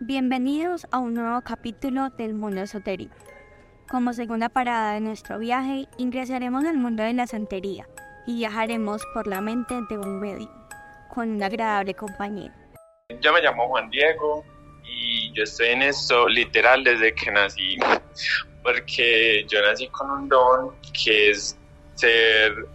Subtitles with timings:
[0.00, 3.14] Bienvenidos a un nuevo capítulo del mundo esotérico.
[3.88, 7.86] Como segunda parada de nuestro viaje, ingresaremos al mundo de la santería
[8.26, 10.50] y viajaremos por la mente de un medio,
[11.14, 12.52] con una agradable compañía.
[13.20, 14.44] Yo me llamo Juan Diego
[14.84, 17.78] y yo estoy en esto literal desde que nací,
[18.64, 20.74] porque yo nací con un don
[21.04, 21.56] que es
[21.94, 22.66] ser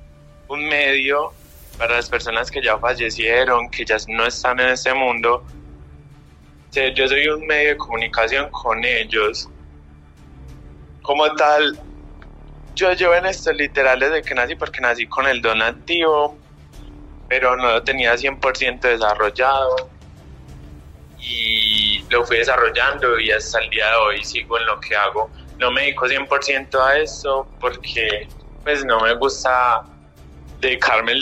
[0.48, 1.34] un medio
[1.78, 5.44] para las personas que ya fallecieron, que ya no están en este mundo,
[6.72, 9.50] yo soy un medio de comunicación con ellos.
[11.02, 11.80] Como tal,
[12.76, 16.38] yo llevo en esto literal desde que nací, porque nací con el donativo,
[17.28, 19.90] pero no lo tenía 100% desarrollado.
[21.20, 25.30] Y lo fui desarrollando y hasta el día de hoy sigo en lo que hago.
[25.58, 28.28] No me dedico 100% a eso porque
[28.64, 29.84] pues no me gusta
[30.62, 31.14] dedicarme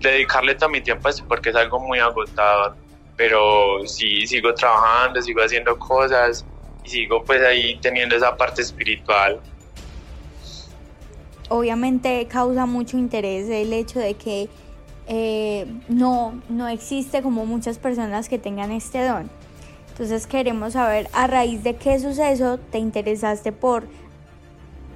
[0.00, 2.81] dedicarle todo mi tiempo a eso porque es algo muy agotador
[3.16, 6.44] pero sí sigo trabajando, sigo haciendo cosas
[6.84, 9.40] y sigo pues ahí teniendo esa parte espiritual.
[11.48, 14.48] Obviamente causa mucho interés el hecho de que
[15.06, 19.30] eh, no, no existe como muchas personas que tengan este don.
[19.90, 23.86] Entonces queremos saber a raíz de qué suceso te interesaste por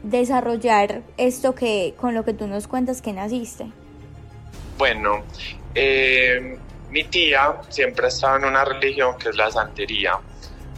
[0.03, 3.67] desarrollar esto que con lo que tú nos cuentas que naciste.
[4.79, 5.23] Bueno,
[5.75, 6.59] eh,
[6.91, 10.19] mi tía siempre ha estado en una religión que es la santería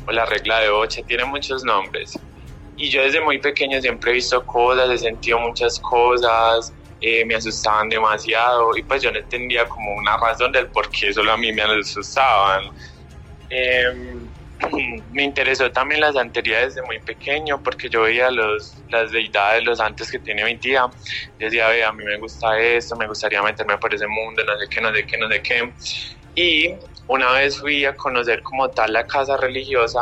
[0.06, 2.18] o la regla de ocho, tiene muchos nombres.
[2.76, 7.34] Y yo desde muy pequeño siempre he visto cosas, he sentido muchas cosas, eh, me
[7.34, 11.36] asustaban demasiado y pues yo no entendía como una razón del por qué solo a
[11.36, 12.70] mí me asustaban.
[13.50, 14.27] Em,
[15.10, 19.80] me interesó también la santería desde muy pequeño porque yo veía los, las deidades, los
[19.80, 20.86] antes que tiene mi tía.
[21.38, 24.66] decía, ve, a mí me gusta esto, me gustaría meterme por ese mundo, no sé
[24.68, 25.72] qué, no sé qué, no sé qué.
[26.34, 26.74] Y
[27.06, 30.00] una vez fui a conocer como tal la casa religiosa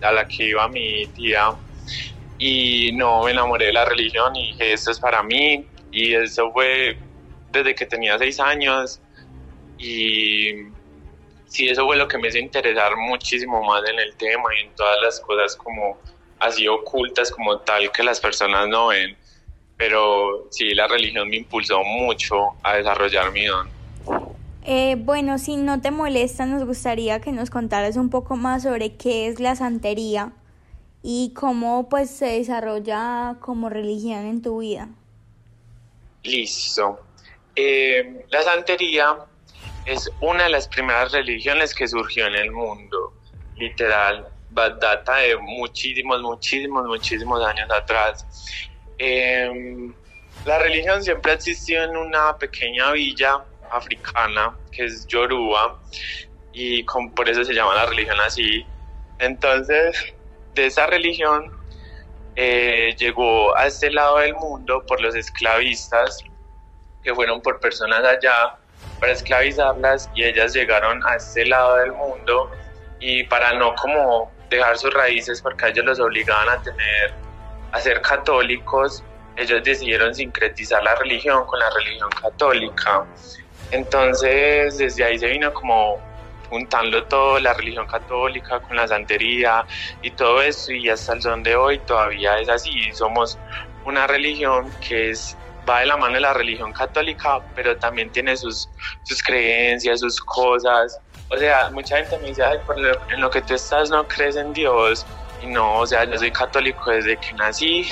[0.00, 1.50] a la que iba mi tía
[2.38, 5.68] y no me enamoré de la religión y dije, esto es para mí.
[5.90, 6.98] Y eso fue
[7.50, 9.00] desde que tenía seis años
[9.78, 10.52] y
[11.48, 14.74] sí, eso fue lo que me hizo interesar muchísimo más en el tema y en
[14.74, 15.98] todas las cosas como
[16.38, 19.16] así ocultas como tal que las personas no ven.
[19.76, 23.68] Pero sí, la religión me impulsó mucho a desarrollar mi don.
[24.64, 28.96] Eh, bueno, si no te molesta, nos gustaría que nos contaras un poco más sobre
[28.96, 30.32] qué es la santería
[31.02, 34.88] y cómo pues se desarrolla como religión en tu vida.
[36.24, 37.00] Listo.
[37.56, 39.16] Eh, la santería
[39.88, 43.14] es una de las primeras religiones que surgió en el mundo,
[43.56, 48.26] literal, data de muchísimos, muchísimos, muchísimos años atrás.
[48.98, 49.94] Em,
[50.44, 55.80] la religión siempre ha existido en una pequeña villa africana que es Yoruba
[56.52, 58.66] y por eso se llama la religión así.
[59.18, 60.14] Entonces,
[60.54, 61.50] de esa religión
[62.36, 66.18] eh, llegó a este lado del mundo por los esclavistas
[67.02, 68.57] que fueron por personas allá
[69.00, 72.50] para esclavizarlas y ellas llegaron a este lado del mundo
[73.00, 77.14] y para no como dejar sus raíces porque ellos los obligaban a tener
[77.72, 79.04] a ser católicos
[79.38, 83.06] ellos decidieron sincretizar la religión con la religión católica.
[83.70, 85.98] Entonces desde ahí se vino como
[86.50, 89.64] juntando todo la religión católica con la santería
[90.02, 92.92] y todo eso y hasta el son de hoy todavía es así.
[92.92, 93.38] Somos
[93.84, 95.36] una religión que es
[95.68, 98.68] va de la mano de la religión católica, pero también tiene sus,
[99.02, 101.00] sus creencias, sus cosas.
[101.30, 104.36] O sea, mucha gente me dice, Ay, por en lo que tú estás no crees
[104.36, 105.06] en Dios.
[105.42, 107.88] Y no, o sea, yo soy católico desde que nací.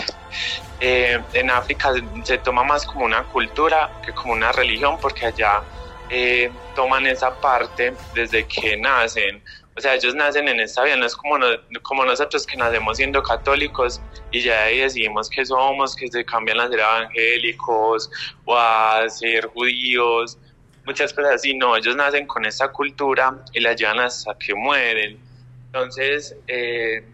[0.81, 1.93] Eh, en África
[2.23, 5.63] se toma más como una cultura que como una religión, porque allá
[6.11, 9.43] eh, toman esa parte desde que nacen.
[9.77, 11.37] O sea, ellos nacen en esta vida, no es como,
[11.83, 14.01] como nosotros que nacemos siendo católicos
[14.31, 18.11] y ya ahí decidimos que somos, que se cambian a ser evangélicos
[18.47, 20.39] o a ser judíos,
[20.87, 21.55] muchas cosas así.
[21.55, 25.19] No, ellos nacen con esta cultura y la llevan hasta que mueren.
[25.67, 27.05] Entonces, eh,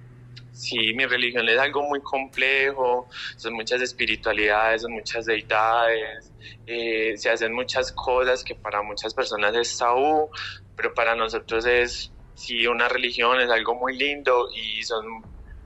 [0.53, 6.31] sí, mi religión es algo muy complejo, son muchas espiritualidades, son muchas deidades,
[6.67, 10.31] eh, se hacen muchas cosas que para muchas personas es tabú,
[10.77, 15.23] pero para nosotros es sí, una religión es algo muy lindo y son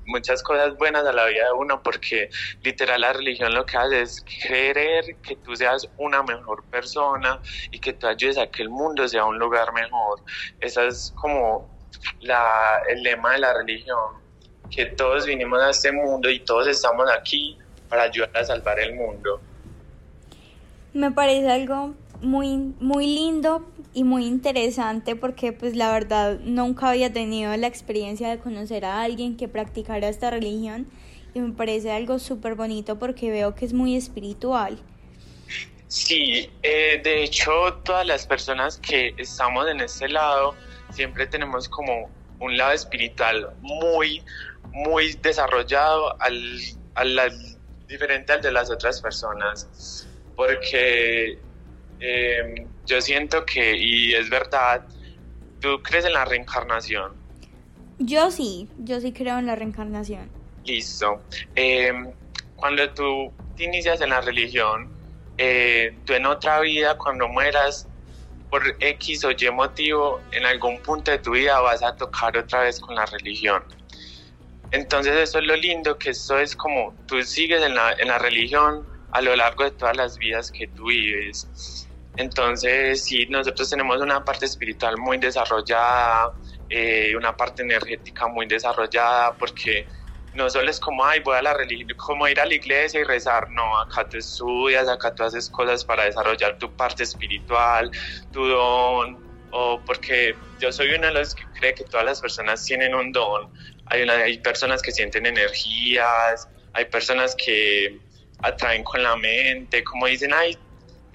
[0.07, 2.31] muchas cosas buenas a la vida de uno porque
[2.63, 7.41] literal la religión lo que hace es creer que tú seas una mejor persona
[7.71, 10.21] y que tú ayudes a que el mundo sea un lugar mejor.
[10.61, 11.69] Ese es como
[12.21, 14.15] la, el lema de la religión,
[14.71, 17.59] que todos vinimos a este mundo y todos estamos aquí
[17.89, 19.41] para ayudar a salvar el mundo.
[20.93, 27.11] Me parece algo muy, muy lindo y muy interesante porque pues la verdad nunca había
[27.15, 30.87] tenido la experiencia de conocer a alguien que practicara esta religión
[31.33, 34.79] y me parece algo súper bonito porque veo que es muy espiritual.
[35.89, 37.51] Sí, eh, de hecho
[37.85, 40.55] todas las personas que estamos en este lado
[40.91, 44.23] siempre tenemos como un lado espiritual muy,
[44.73, 46.61] muy desarrollado al,
[46.97, 47.33] al,
[47.89, 50.07] diferente al de las otras personas,
[50.37, 51.39] porque
[52.01, 54.87] eh, yo siento que, y es verdad,
[55.61, 57.13] ¿tú crees en la reencarnación?
[57.99, 60.31] Yo sí, yo sí creo en la reencarnación.
[60.65, 61.23] Listo.
[61.55, 61.93] Eh,
[62.57, 64.91] cuando tú te inicias en la religión,
[65.39, 67.89] eh, tú en otra vida, cuando mueras,
[68.51, 72.63] por X o Y motivo, en algún punto de tu vida vas a tocar otra
[72.63, 73.63] vez con la religión.
[74.71, 78.19] Entonces eso es lo lindo, que esto es como tú sigues en la, en la
[78.19, 81.86] religión a lo largo de todas las vidas que tú vives.
[82.17, 86.33] Entonces sí, nosotros tenemos una parte espiritual muy desarrollada,
[86.69, 89.87] eh, una parte energética muy desarrollada, porque
[90.33, 93.05] no solo es como, ay, voy a la religión, como ir a la iglesia y
[93.05, 97.91] rezar, no, acá tú estudias, acá tú haces cosas para desarrollar tu parte espiritual,
[98.31, 102.65] tu don, o porque yo soy uno de los que cree que todas las personas
[102.65, 103.51] tienen un don,
[103.87, 108.03] hay, una, hay personas que sienten energías, hay personas que
[108.43, 110.59] atraen con la mente, como dicen, ay,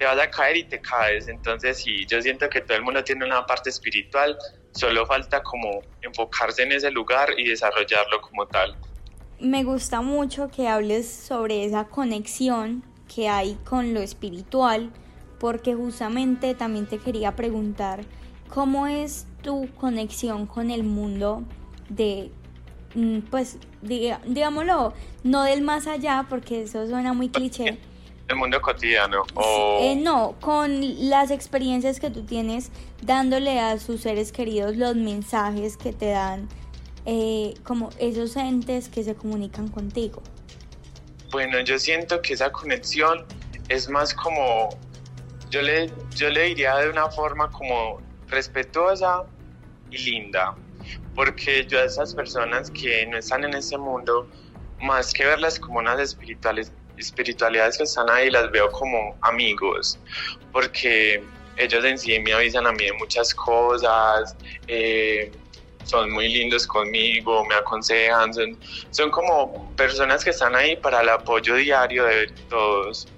[0.02, 3.04] te vas a caer y te caes, entonces sí, yo siento que todo el mundo
[3.04, 4.36] tiene una parte espiritual,
[4.72, 8.76] solo falta como enfocarse en ese lugar y desarrollarlo como tal
[9.42, 14.90] me gusta mucho que hables sobre esa conexión que hay con lo espiritual,
[15.40, 18.04] porque justamente también te quería preguntar
[18.48, 21.42] cómo es tu conexión con el mundo
[21.88, 22.30] de,
[22.94, 24.94] mm, pues, digámoslo,
[25.24, 27.78] no del más allá, porque eso suena muy cliché.
[28.32, 29.24] El mundo cotidiano.
[29.80, 32.70] Eh, no, con las experiencias que tú tienes
[33.02, 36.48] dándole a sus seres queridos los mensajes que te dan
[37.04, 40.22] eh, como esos entes que se comunican contigo?
[41.30, 43.26] Bueno, yo siento que esa conexión
[43.68, 44.70] es más como,
[45.50, 49.24] yo le, yo le diría de una forma como respetuosa
[49.90, 50.54] y linda,
[51.14, 54.26] porque yo a esas personas que no están en ese mundo,
[54.80, 56.72] más que verlas como unas espirituales,
[57.02, 59.98] espiritualidades que están ahí, las veo como amigos,
[60.52, 61.22] porque
[61.56, 65.30] ellos en sí me avisan a mí de muchas cosas, eh,
[65.84, 68.58] son muy lindos conmigo, me aconsejan, son,
[68.90, 73.08] son como personas que están ahí para el apoyo diario de todos.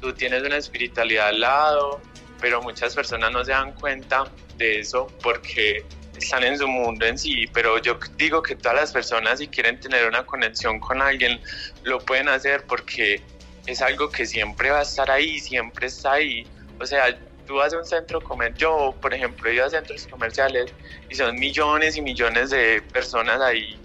[0.00, 2.00] Tú tienes una espiritualidad al lado,
[2.40, 5.84] pero muchas personas no se dan cuenta de eso porque
[6.18, 9.78] están en su mundo en sí, pero yo digo que todas las personas si quieren
[9.80, 11.40] tener una conexión con alguien
[11.82, 13.22] lo pueden hacer porque
[13.66, 16.46] es algo que siempre va a estar ahí, siempre está ahí.
[16.80, 17.16] O sea,
[17.46, 20.72] tú vas a un centro comercial, yo por ejemplo he ido a centros comerciales
[21.08, 23.78] y son millones y millones de personas ahí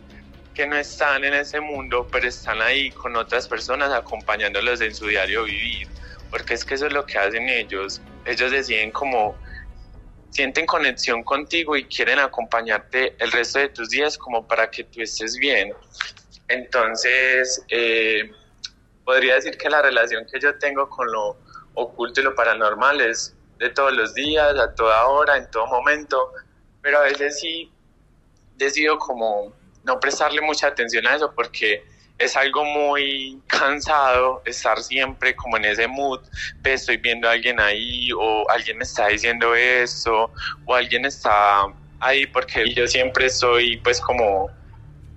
[0.54, 5.07] que no están en ese mundo, pero están ahí con otras personas acompañándolos en su
[5.07, 5.88] diario vivir,
[6.30, 9.36] porque es que eso es lo que hacen ellos, ellos deciden como
[10.31, 15.01] sienten conexión contigo y quieren acompañarte el resto de tus días como para que tú
[15.01, 15.74] estés bien.
[16.48, 18.31] Entonces, eh,
[19.06, 21.38] podría decir que la relación que yo tengo con lo
[21.74, 26.34] oculto y lo paranormal es de todos los días, a toda hora, en todo momento,
[26.81, 27.72] pero a veces sí
[28.56, 29.54] decido como
[29.84, 31.84] no prestarle mucha atención a eso porque
[32.18, 36.22] es algo muy cansado estar siempre como en ese mood
[36.62, 40.32] de estoy viendo a alguien ahí o alguien me está diciendo esto
[40.65, 41.65] o alguien está
[42.00, 44.50] ahí porque yo siempre estoy pues como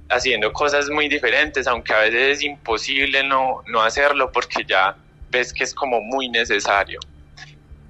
[0.09, 4.97] haciendo cosas muy diferentes aunque a veces es imposible no, no hacerlo porque ya
[5.35, 7.01] ves que es como muy necesario.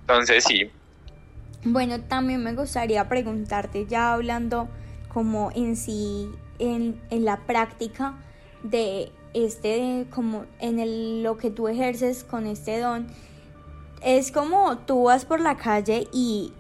[0.01, 0.71] Entonces sí.
[1.63, 4.69] Bueno, también me gustaría preguntarte, ya hablando
[5.09, 8.15] como en sí, en, la práctica
[8.65, 13.07] de este, como en el, lo que tú ejerces con este don,
[14.03, 16.53] es como tú vas por la calle y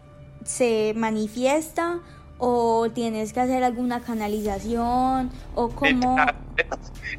[0.45, 2.01] se manifiesta
[2.39, 6.17] o tienes que hacer alguna canalización o como...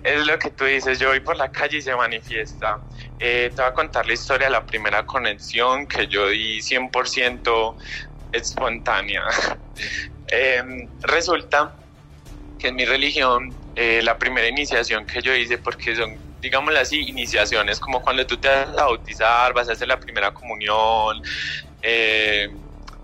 [0.04, 2.80] Es, lo que tú dices, yo voy por la calle y se manifiesta.
[3.20, 7.76] Eh, te voy a contar la historia de la primera conexión que yo di 100%
[8.32, 9.24] espontánea.
[10.28, 11.76] Em, resulta
[12.58, 17.02] que en mi religión eh, la primera iniciación que yo hice, porque son, digámoslo así,
[17.10, 21.22] iniciaciones, como cuando tú te vas a bautizar, vas a hacer la primera comunión,
[21.82, 22.50] eh,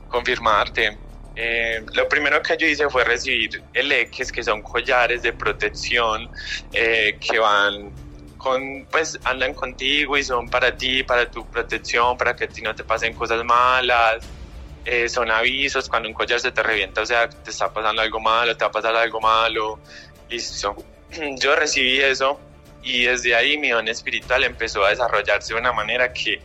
[0.07, 0.99] confirmarte
[1.35, 6.29] eh, lo primero que yo hice fue recibir eleques, que son collares de protección
[6.73, 7.93] eh, que van
[8.37, 12.61] con, pues andan contigo y son para ti, para tu protección, para que a ti
[12.61, 14.29] no te pasen cosas malas.
[14.83, 18.19] eh, son avisos cuando un collar se te revienta, o sea, te está pasando algo
[18.19, 19.79] malo, te va a pasar algo malo,
[20.31, 20.75] listo.
[21.37, 22.39] Yo recibí eso
[22.81, 26.41] y desde ahí mi don espiritual empezó a desarrollarse de una manera que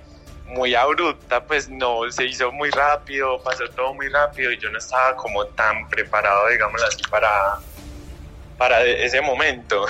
[0.47, 4.79] muy abrupta, pues no, se hizo muy rápido, pasó todo muy rápido y yo no
[4.79, 7.59] estaba como tan preparado, digamos así, para,
[8.57, 9.87] para ese momento.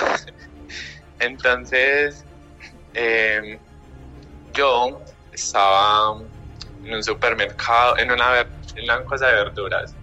[1.19, 2.23] Entonces,
[2.93, 3.59] eh,
[4.53, 5.01] yo
[5.31, 6.19] estaba
[6.83, 8.41] en un supermercado, en una,
[8.75, 9.93] en una cosa de verduras.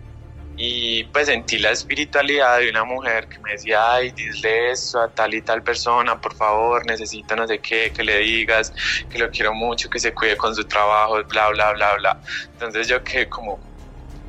[0.57, 5.13] Y pues sentí la espiritualidad de una mujer que me decía, ay, dile eso a
[5.13, 8.73] tal y tal persona, por favor, necesito no sé qué, que le digas,
[9.09, 12.21] que lo quiero mucho, que se cuide con su trabajo, bla, bla, bla, bla.
[12.53, 13.61] Entonces yo quedé como,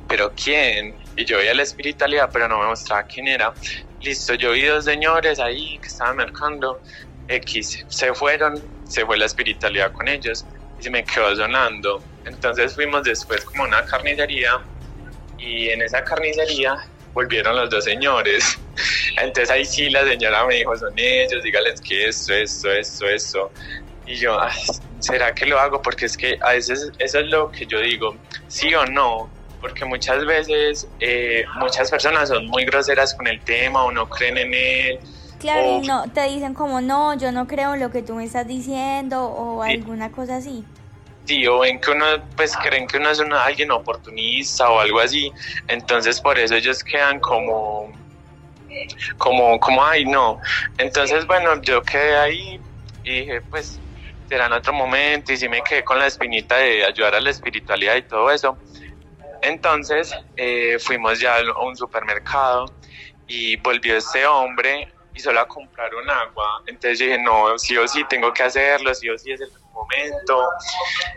[0.08, 0.98] ¿pero quién?
[1.16, 3.54] Y yo veía la espiritualidad, pero no me mostraba quién era.
[4.02, 6.82] Listo, yo vi dos señores ahí que estaban mercando,
[7.28, 12.74] X, se fueron, se fue la espiritualidad con ellos y se me quedó sonando entonces
[12.74, 14.52] fuimos después como a una carnicería
[15.46, 16.76] y en esa carnicería
[17.14, 18.58] volvieron los dos señores.
[19.22, 23.52] Entonces ahí sí la señora me dijo, son ellos, dígales que esto, esto, esto, esto.
[24.06, 24.38] Y yo,
[25.00, 25.82] ¿será que lo hago?
[25.82, 28.16] Porque es que a veces eso es lo que yo digo,
[28.48, 29.30] sí o no,
[29.62, 34.38] porque muchas veces eh, muchas personas son muy groseras con el tema o no creen
[34.38, 35.00] en él.
[35.40, 38.26] Claro, y no, te dicen como, no, yo no creo en lo que tú me
[38.26, 40.66] estás diciendo o alguna cosa así
[41.26, 42.06] sí, o ven que uno,
[42.36, 45.32] pues creen que uno es alguien oportunista o algo así,
[45.68, 47.92] entonces por eso ellos quedan como,
[49.18, 50.40] como, como, ay, no.
[50.78, 52.60] Entonces, bueno, yo quedé ahí
[53.04, 53.80] y dije, pues
[54.28, 57.30] será en otro momento y sí me quedé con la espinita de ayudar a la
[57.30, 58.58] espiritualidad y todo eso.
[59.42, 62.66] Entonces eh, fuimos ya a un supermercado
[63.28, 66.64] y volvió este hombre y solo a comprar un agua.
[66.66, 70.50] Entonces dije, no, sí o sí tengo que hacerlo, sí o sí es el momento.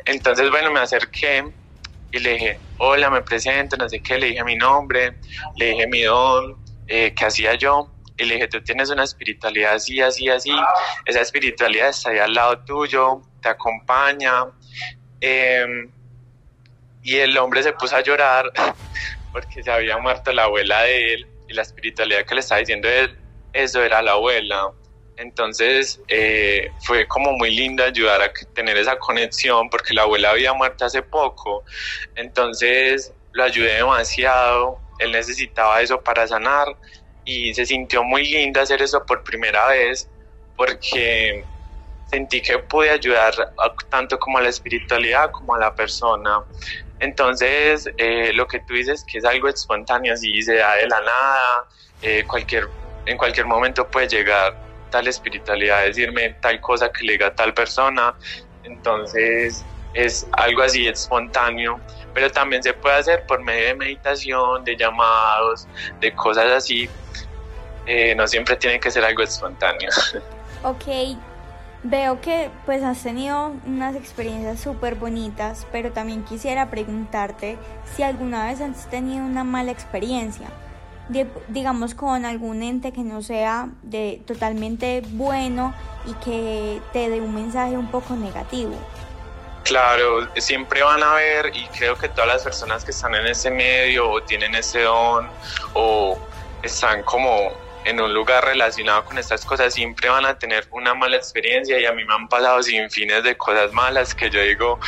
[0.04, 1.44] Entonces, bueno, me acerqué
[2.10, 5.18] y le dije, hola, me presento, no sé qué, le dije mi nombre,
[5.56, 7.90] le dije mi don, eh, qué hacía yo.
[8.16, 10.52] Y le dije, tú tienes una espiritualidad así, así, así.
[11.06, 14.46] Esa espiritualidad está ahí al lado tuyo, te acompaña.
[15.20, 15.90] Em,
[17.02, 18.50] y el hombre se puso a llorar
[19.32, 22.88] porque se había muerto la abuela de él y la espiritualidad que le estaba diciendo
[22.88, 23.16] él,
[23.52, 24.72] eso era la abuela.
[25.18, 30.52] Entonces eh, fue como muy lindo ayudar a tener esa conexión porque la abuela había
[30.52, 31.64] muerto hace poco.
[32.14, 34.80] Entonces lo ayudé demasiado.
[35.00, 36.68] Él necesitaba eso para sanar
[37.24, 40.08] y se sintió muy lindo hacer eso por primera vez
[40.56, 41.44] porque
[42.06, 43.34] sentí que pude ayudar
[43.90, 46.44] tanto como a la espiritualidad como a la persona.
[47.00, 51.00] Entonces, eh, lo que tú dices que es algo espontáneo, así se da de la
[51.00, 51.68] nada,
[52.02, 52.68] eh, cualquier,
[53.06, 57.54] en cualquier momento puede llegar tal espiritualidad, decirme tal cosa que le diga a tal
[57.54, 58.14] persona.
[58.64, 59.64] Entonces
[59.94, 61.80] es algo así espontáneo,
[62.14, 65.66] pero también se puede hacer por medio de meditación, de llamados,
[66.00, 66.88] de cosas así.
[67.86, 69.90] Eh, no siempre tiene que ser algo espontáneo.
[70.64, 71.16] Ok,
[71.84, 77.56] veo que pues has tenido unas experiencias súper bonitas, pero también quisiera preguntarte
[77.94, 80.48] si alguna vez has tenido una mala experiencia
[81.48, 85.74] digamos, con algún ente que no sea de totalmente bueno
[86.06, 88.74] y que te dé un mensaje un poco negativo.
[89.64, 93.50] Claro, siempre van a ver y creo que todas las personas que están en ese
[93.50, 95.28] medio o tienen ese don
[95.74, 96.18] o
[96.62, 97.52] están como
[97.88, 101.86] en un lugar relacionado con estas cosas siempre van a tener una mala experiencia y
[101.86, 104.78] a mí me han pasado sin fines de cosas malas que yo digo,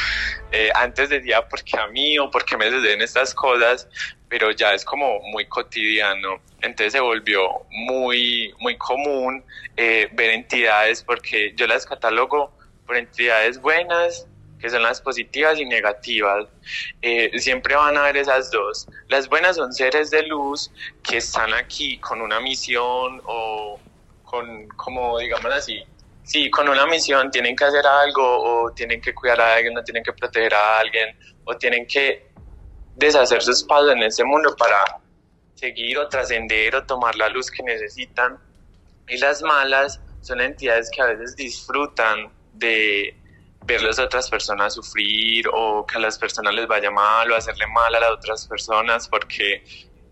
[0.52, 3.88] eh, antes decía porque a mí o porque me suceden estas cosas,
[4.28, 6.42] pero ya es como muy cotidiano.
[6.60, 9.42] Entonces se volvió muy, muy común
[9.78, 12.52] eh, ver entidades porque yo las catalogo
[12.86, 14.26] por entidades buenas,
[14.60, 16.46] que son las positivas y negativas.
[17.02, 18.86] Eh, siempre van a haber esas dos.
[19.08, 20.70] Las buenas son seres de luz
[21.02, 23.80] que están aquí con una misión o
[24.24, 25.82] con, como digamos así,
[26.22, 29.82] sí, con una misión tienen que hacer algo o tienen que cuidar a alguien o
[29.82, 32.30] tienen que proteger a alguien o tienen que
[32.94, 35.00] deshacer sus pasos en ese mundo para
[35.54, 38.38] seguir o trascender o tomar la luz que necesitan.
[39.08, 43.16] Y las malas son entidades que a veces disfrutan de
[43.66, 47.66] ver a otras personas sufrir o que a las personas les vaya mal o hacerle
[47.68, 49.62] mal a las otras personas porque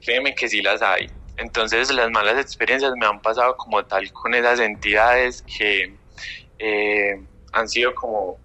[0.01, 1.11] créeme que sí las hay.
[1.37, 5.97] Entonces las malas experiencias me han pasado como tal con esas entidades que
[6.59, 8.39] eh, han sido como,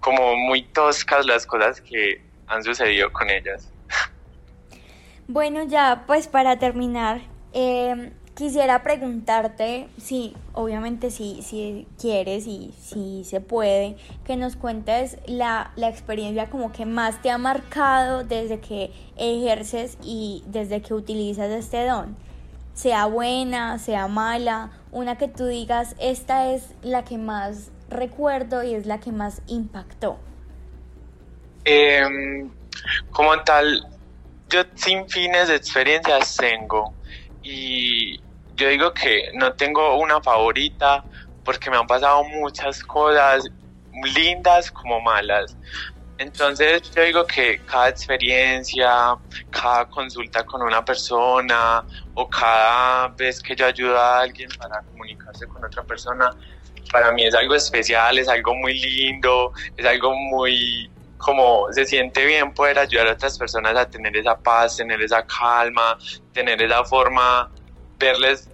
[0.00, 3.72] como muy toscas las cosas que han sucedido con ellas.
[5.26, 7.20] Bueno, ya pues para terminar,
[7.52, 15.18] eh, quisiera preguntarte, sí, obviamente si, si quieres y si se puede, que nos cuentes
[15.26, 20.94] la, la, experiencia como que más te ha marcado desde que ejerces y desde que
[20.94, 22.16] utilizas este don.
[22.74, 28.72] Sea buena, sea mala, una que tú digas, esta es la que más recuerdo y
[28.72, 30.16] es la que más impactó.
[31.64, 32.48] Em,
[33.10, 33.84] como tal,
[34.48, 36.94] yo sin fines de experiencias tengo
[37.42, 38.20] y
[38.58, 41.04] yo digo que no tengo una favorita
[41.44, 43.44] porque me han pasado muchas cosas
[44.14, 45.56] lindas como malas.
[46.18, 49.16] Entonces yo digo que cada experiencia,
[49.50, 51.84] cada consulta con una persona
[52.14, 56.30] o cada vez que yo ayudo a alguien para comunicarse con otra persona,
[56.90, 62.24] para mí es algo especial, es algo muy lindo, es algo muy como se siente
[62.24, 65.98] bien poder ayudar a otras personas a tener esa paz, tener esa calma,
[66.32, 67.50] tener esa forma
[67.98, 68.48] verles,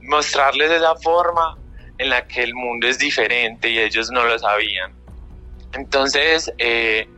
[0.00, 1.56] mostrarles esa forma
[1.98, 4.94] en la que el mundo es diferente y ellos no lo sabían.
[5.72, 7.08] Entonces, eh,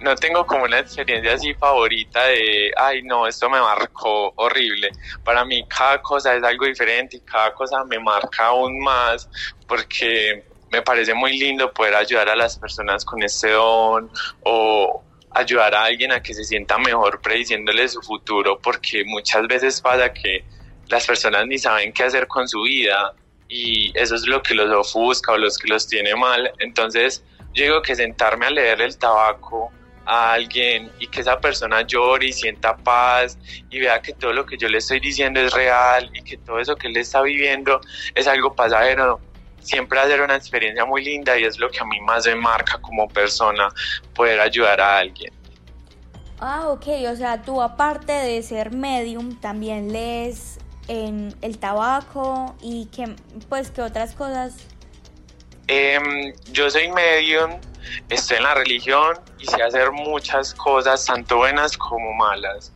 [0.00, 4.90] no tengo como una experiencia así favorita de, ay, no, esto me marcó horrible.
[5.24, 9.28] Para mí cada cosa es algo diferente y cada cosa me marca aún más
[9.66, 14.10] porque me parece muy lindo poder ayudar a las personas con este don
[14.44, 19.80] o ayudar a alguien a que se sienta mejor prediciéndole su futuro porque muchas veces
[19.80, 20.44] pasa que
[20.88, 23.14] las personas ni saben qué hacer con su vida
[23.48, 26.52] y eso es lo que los ofusca o los que los tiene mal.
[26.58, 29.72] Entonces, yo digo que sentarme a leer el tabaco
[30.06, 33.38] a alguien y que esa persona llore y sienta paz
[33.70, 36.58] y vea que todo lo que yo le estoy diciendo es real y que todo
[36.58, 37.80] eso que él está viviendo
[38.14, 39.20] es algo pasajero,
[39.60, 42.26] siempre va a ser una experiencia muy linda y es lo que a mí más
[42.26, 43.68] me marca como persona,
[44.14, 45.32] poder ayudar a alguien.
[46.40, 52.86] Ah, ok, o sea, tú aparte de ser medium, también lees en el tabaco y
[52.86, 53.14] que,
[53.48, 54.56] pues, ¿qué otras cosas?
[55.68, 57.60] Em, yo soy medium,
[58.08, 62.72] estoy en la religión y sé hacer muchas cosas, tanto buenas como malas.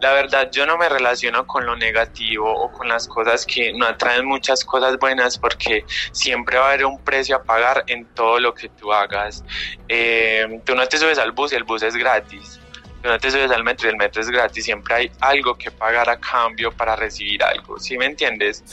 [0.00, 3.84] La verdad, yo no me relaciono con lo negativo o con las cosas que no
[3.84, 8.38] atraen muchas cosas buenas porque siempre va a haber un precio a pagar en todo
[8.38, 9.42] lo que tú hagas.
[9.88, 12.60] Em, tú no te subes al bus y el bus es gratis
[13.02, 16.08] no te subes al metro y el metro es gratis, siempre hay algo que pagar
[16.08, 18.64] a cambio para recibir algo, ¿sí me entiendes?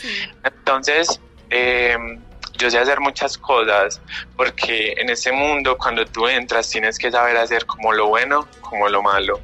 [0.44, 2.22] Entonces, em,
[2.58, 4.02] yo sé hacer muchas cosas
[4.36, 8.88] porque en ese mundo cuando tú entras tienes que saber hacer como lo bueno como
[8.88, 9.42] lo malo,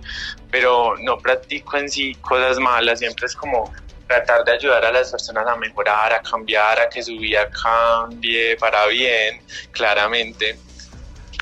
[0.49, 3.71] pero no practico en sí cosas malas, siempre es como
[4.07, 8.57] tratar de ayudar a las personas a mejorar, a cambiar, a que su vida cambie
[8.57, 9.41] para bien,
[9.71, 10.57] claramente.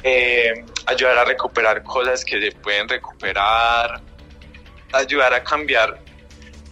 [0.03, 4.01] Eh, ayudar a recuperar cosas que se pueden recuperar,
[4.93, 5.99] ayudar a cambiar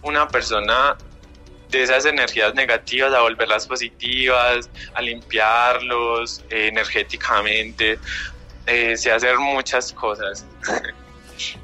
[0.02, 0.96] una persona
[1.70, 7.98] de esas energías negativas a volverlas positivas, a limpiarlos eh, energéticamente,
[8.66, 10.46] eh, sé hacer muchas cosas.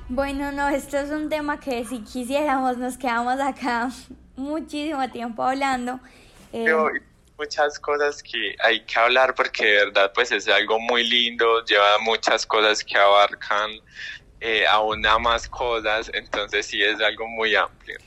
[0.09, 3.91] Bueno, no, esto es un tema que si quisiéramos nos quedamos acá
[4.37, 5.99] muchísimo tiempo hablando.
[6.53, 6.67] Eh,
[7.39, 11.99] muchas cosas que hay que hablar porque de verdad pues es algo muy lindo, lleva
[12.01, 13.71] muchas cosas que abarcan
[14.41, 17.99] eh, aún más cosas, entonces sí es algo muy amplio.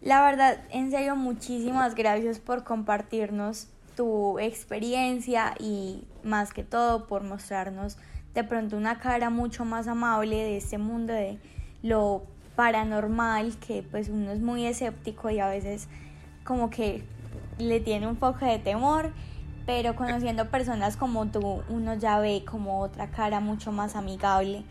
[0.00, 7.22] La verdad, en serio, muchísimas gracias por compartirnos tu experiencia y más que todo por
[7.22, 7.96] mostrarnos
[8.34, 11.38] de pronto una cara mucho más amable de este mundo de
[11.82, 15.88] lo paranormal que pues uno es muy escéptico y a veces
[16.44, 17.04] como que
[17.58, 19.10] le tiene un poco de temor,
[19.66, 24.62] pero conociendo personas como tú, uno ya ve como otra cara mucho más amigable.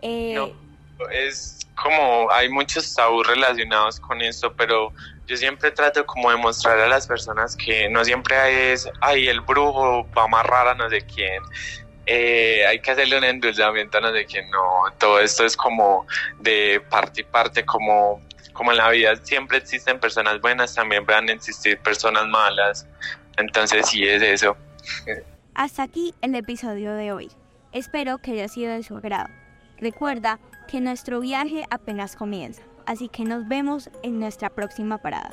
[0.00, 4.92] Eh, no, es como hay muchos tabús relacionados con esto, pero
[5.26, 9.40] yo siempre trato como de mostrar a las personas que no siempre es, ay, el
[9.40, 11.42] brujo va a amarrar a no sé quién.
[12.06, 16.06] Eh, hay que hacerle un endulzamiento a no sé quién, no, todo esto es como
[16.40, 18.20] de parte y parte, como
[18.52, 22.86] como en la vida siempre existen personas buenas, también van a existir personas malas.
[23.36, 24.56] Entonces sí es eso.
[25.54, 27.30] Hasta aquí el episodio de hoy.
[27.72, 29.28] Espero que haya sido de su agrado.
[29.78, 30.38] Recuerda
[30.68, 35.32] que nuestro viaje apenas comienza, así que nos vemos en nuestra próxima parada.